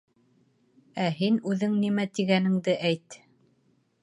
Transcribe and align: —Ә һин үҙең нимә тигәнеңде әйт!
—Ә 1.05 1.11
һин 1.19 1.37
үҙең 1.51 1.77
нимә 1.83 2.09
тигәнеңде 2.21 2.79
әйт! 2.91 3.23